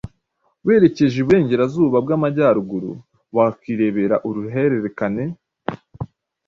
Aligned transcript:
Werekeje 0.65 1.15
iburengerazuba 1.19 1.97
bw’amajyaruguru 2.05 2.91
wakwirebera 3.35 4.15
uruhererekan 4.29 5.15